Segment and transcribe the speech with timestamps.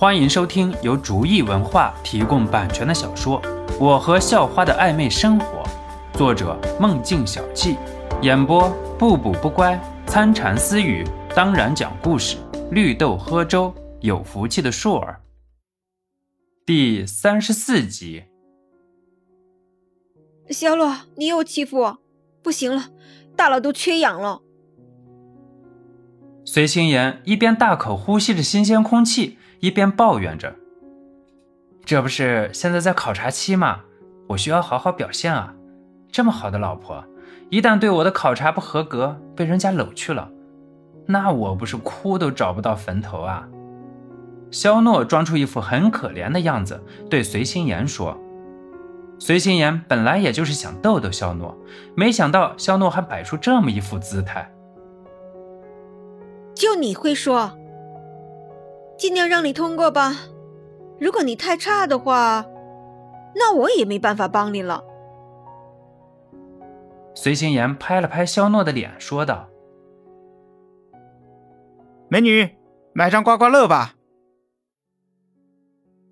[0.00, 3.42] 欢迎收听由竹意文化提供版权的小说
[3.80, 5.64] 《我和校花的暧昧生活》，
[6.16, 7.76] 作者梦境小憩，
[8.22, 9.76] 演播不补不乖、
[10.06, 12.36] 参禅私语，当然讲故事，
[12.70, 15.20] 绿豆喝粥，有福气的硕儿。
[16.64, 18.22] 第三十四集。
[20.48, 21.98] 小洛，你又欺负我，
[22.40, 22.90] 不行了，
[23.34, 24.42] 大佬都缺氧了。
[26.50, 30.56] 随心言一边大口呼吸着新鲜空气，一边抱怨着
[31.84, 33.80] ：“这不是现在在考察期吗？
[34.28, 35.52] 我需要好好表现啊！
[36.10, 37.04] 这么好的老婆，
[37.50, 40.30] 一旦对我的考察不合格，被人家搂去了，
[41.04, 43.46] 那我不是哭都找不到坟头啊！”
[44.50, 48.18] 肖诺装出一副很可怜的样子，对随心言说
[49.20, 51.54] ：“随心言本来也就是想逗逗肖诺，
[51.94, 54.50] 没想到肖诺还摆出这么一副姿态。”
[56.58, 57.56] 就你会说，
[58.98, 60.16] 尽量让你通过吧。
[60.98, 62.44] 如果你太差的话，
[63.36, 64.82] 那我也没办法帮你了。
[67.14, 69.48] 随心言拍了拍肖诺的脸，说道
[72.10, 72.50] ：“美女，
[72.92, 73.94] 买张刮刮乐吧。”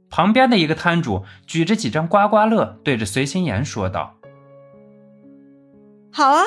[0.08, 4.14] 旁边的一个摊主举着几张刮刮乐，对着随心言说道
[6.14, 6.44] ：“好啊，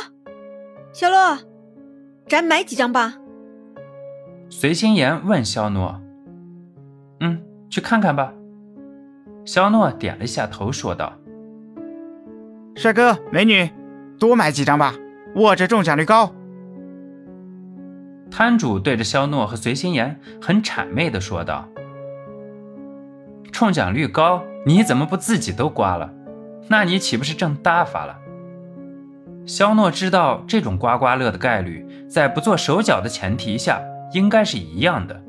[0.94, 1.38] 肖洛，
[2.30, 3.16] 咱买几张吧。”
[4.50, 6.02] 随心言问肖诺
[7.22, 8.34] ：“嗯，去看看吧。”
[9.46, 11.14] 肖诺点了一下头，说道
[12.76, 13.70] ：“帅哥，美女，
[14.20, 14.94] 多买几张吧，
[15.36, 16.34] 我这中奖率高。”
[18.32, 21.68] 摊主对着肖诺和随心言很谄媚的说道
[23.52, 26.12] ：“中奖率高，你怎么不自己都刮了？
[26.70, 28.18] 那你岂不是挣大发了？”
[29.46, 33.80] 肖诺知道这种刮刮乐的概率，在不做手脚的前提下。
[34.14, 35.22] 应该是一样的，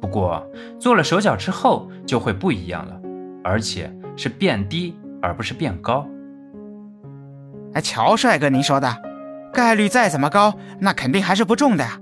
[0.00, 0.46] 不过
[0.78, 3.00] 做了手脚之后就会不一样了，
[3.42, 6.06] 而且是变低而不是变高。
[7.72, 8.96] 哎，乔帅哥，您说的
[9.52, 12.00] 概率再怎么高，那肯定还是不中的呀。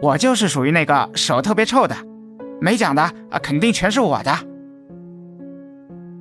[0.00, 1.94] 我就是属于那个手特别臭的，
[2.60, 4.32] 没奖的啊，肯定全是我的。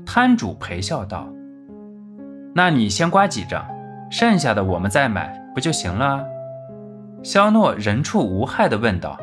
[0.05, 1.27] 摊主陪笑道
[2.53, 3.65] ：“那你先刮几张，
[4.09, 6.25] 剩下的我们再买不就行了？”
[7.23, 9.17] 肖诺人畜无害地问道。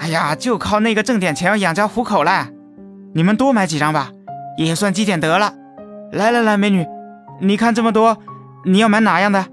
[0.00, 2.48] 哎呀，就靠那个挣点钱要养家糊口了，
[3.14, 4.10] 你们多买几张吧，
[4.56, 5.52] 也算积点德了。
[6.10, 6.86] 来来来，美女，
[7.38, 8.16] 你看这么多，
[8.64, 9.44] 你要买哪样的？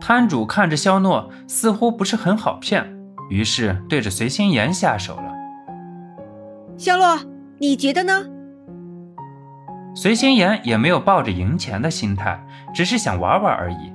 [0.00, 2.84] 摊主看着肖诺似乎不是很好骗，
[3.28, 5.32] 于是对着随心言下手了。
[6.76, 7.16] 肖洛，
[7.58, 8.24] 你觉得呢？
[9.94, 13.92] 随心言也没有抱着赢钱的心态，只是想玩玩而已，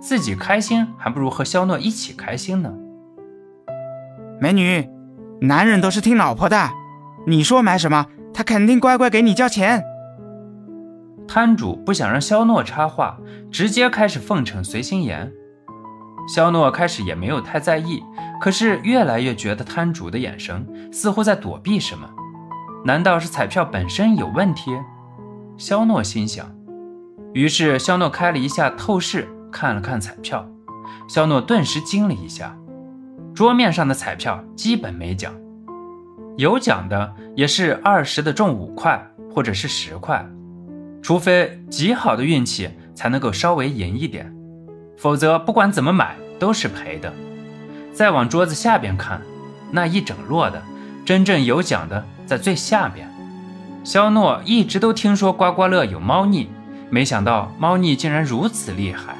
[0.00, 2.72] 自己开心还不如和肖诺一起开心呢。
[4.40, 4.88] 美女，
[5.42, 6.70] 男人都是听老婆的，
[7.26, 9.84] 你说买什么，他肯定乖乖给你交钱。
[11.28, 13.18] 摊主不想让肖诺插话，
[13.52, 15.30] 直接开始奉承随心言。
[16.26, 18.02] 肖诺开始也没有太在意，
[18.40, 22.08] 可是越来越觉得摊主的眼神似乎在躲避什么，
[22.84, 24.72] 难道是彩票本身有问题？
[25.58, 26.50] 肖诺心想。
[27.34, 30.48] 于是肖诺开了一下透视，看了看彩票，
[31.06, 32.56] 肖诺顿时惊了一下。
[33.40, 35.32] 桌面上的彩票基本没奖，
[36.36, 39.02] 有奖的也是二十的中五块
[39.34, 40.22] 或者是十块，
[41.00, 44.30] 除非极好的运气才能够稍微赢一点，
[44.98, 47.10] 否则不管怎么买都是赔的。
[47.94, 49.22] 再往桌子下边看，
[49.70, 50.62] 那一整摞的
[51.06, 53.10] 真正有奖的在最下边。
[53.84, 56.50] 肖诺一直都听说刮刮乐有猫腻，
[56.90, 59.16] 没想到猫腻竟然如此厉害。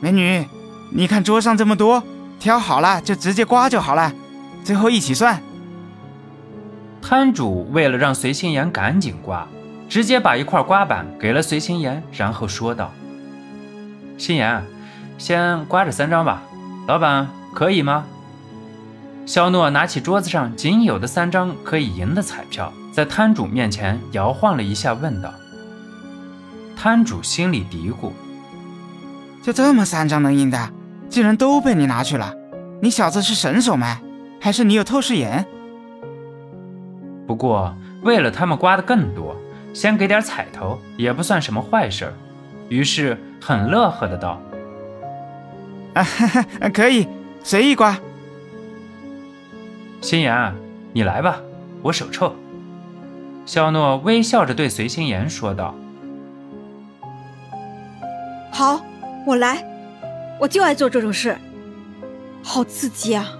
[0.00, 0.44] 美女，
[0.90, 2.02] 你看桌上这么多。
[2.38, 4.12] 挑好了就直接刮就好了，
[4.62, 5.40] 最后一起算。
[7.00, 9.46] 摊主为了让随心言赶紧刮，
[9.88, 12.90] 直接把一块刮板给了随心言，然后说道
[14.16, 14.62] ：“心言，
[15.18, 16.42] 先刮这三张吧，
[16.86, 18.04] 老板可以吗？”
[19.26, 25.32] 肖诺拿起桌子上仅有的三张可以赢的彩票，在摊主面前摇晃了一下，问道
[26.76, 28.12] ：“摊主心里嘀咕：
[29.42, 30.70] 就这么三张能赢的？”
[31.14, 32.34] 竟然都被你拿去了，
[32.82, 34.00] 你小子是神手吗？
[34.40, 35.46] 还是你有透视眼？
[37.24, 37.72] 不过
[38.02, 39.36] 为了他们刮的更多，
[39.72, 42.12] 先给点彩头也不算什么坏事。
[42.68, 44.42] 于是很乐呵的道
[45.94, 47.06] ：“啊哈哈，可以
[47.44, 47.96] 随意刮。”
[50.02, 50.52] 心言，
[50.92, 51.36] 你来吧，
[51.80, 52.34] 我手臭。
[53.46, 55.76] 肖诺微笑着对随心言说道
[58.50, 58.80] ：“好，
[59.24, 59.64] 我来。”
[60.40, 61.38] 我就爱做这种事，
[62.42, 63.38] 好刺激啊！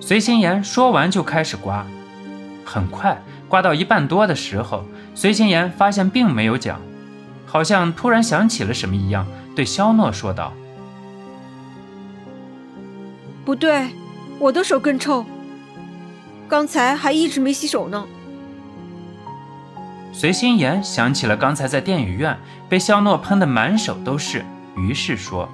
[0.00, 1.86] 随心言说完就开始刮，
[2.64, 4.84] 很快刮到一半多的时候，
[5.14, 6.80] 随心言发现并没有奖，
[7.46, 10.52] 好像突然想起了什么一样，对肖诺说道
[13.44, 13.88] ：“不对，
[14.38, 15.24] 我的手更臭，
[16.48, 18.06] 刚才还一直没洗手呢。”
[20.18, 22.36] 随心言想起了刚才在电影院
[22.68, 24.44] 被肖诺喷得满手都是，
[24.76, 25.48] 于是说：“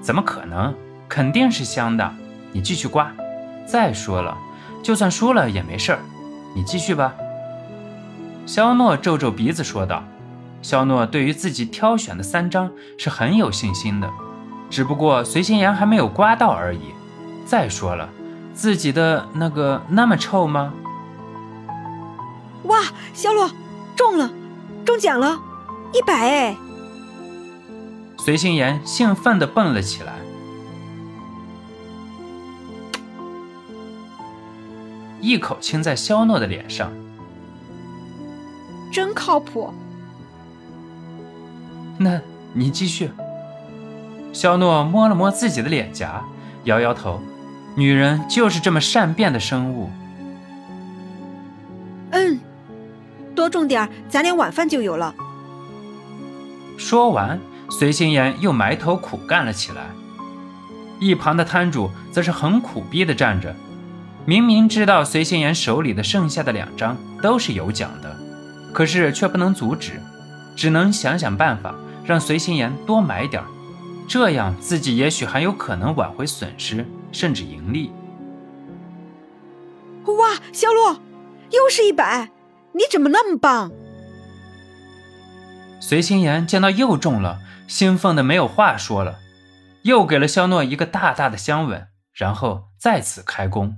[0.00, 0.72] 怎么可能？
[1.08, 2.08] 肯定是香的。”
[2.54, 3.10] 你继续刮。
[3.66, 4.38] 再说了，
[4.80, 5.98] 就算输了也没事儿，
[6.54, 7.12] 你继续吧。
[8.46, 10.04] 肖诺皱皱鼻子说道
[10.62, 14.08] ：“肖诺对于自己挑选的三张是很有信心的，
[14.70, 16.94] 只不过随心言还没有刮到而已。
[17.44, 18.08] 再说了，
[18.54, 20.72] 自己的那个那么臭吗？”
[22.70, 23.50] 哇，肖洛
[23.96, 24.30] 中了，
[24.84, 25.36] 中奖了，
[25.92, 26.56] 一百哎！
[28.16, 30.12] 随心言兴奋地蹦了起来。
[35.20, 36.92] 一口亲在肖诺的脸上，
[38.92, 39.74] 真靠谱。
[41.98, 42.20] 那
[42.54, 43.10] 你继续。
[44.32, 46.24] 肖诺摸了摸自己的脸颊，
[46.64, 47.20] 摇摇头。
[47.74, 49.90] 女人就是这么善变的生物。
[53.40, 55.14] 多种点咱俩晚饭就有了。
[56.76, 57.40] 说完，
[57.70, 59.86] 随心言又埋头苦干了起来。
[60.98, 63.56] 一旁的摊主则是很苦逼的站着。
[64.26, 68.14] 明明知道随心言手里的剩下的两张都是有奖的，
[68.74, 69.92] 可是却不能阻止，
[70.54, 73.42] 只能想想办法让随心言多买点
[74.06, 77.90] 这样自己也许还有可能挽回损失，甚至盈利。
[80.04, 81.00] 哇，小洛，
[81.50, 82.28] 又是一百！
[82.72, 83.72] 你怎么那么棒？
[85.80, 89.18] 随心言见到又中了，兴奋的没有话说了，
[89.82, 93.76] 又给了肖诺一个大大的香吻，然后再次开工。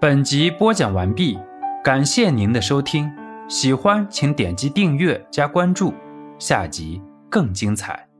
[0.00, 1.38] 本集播讲完毕，
[1.84, 3.12] 感谢您的收听，
[3.48, 5.94] 喜欢请点击订阅加关注，
[6.38, 8.11] 下集更精彩。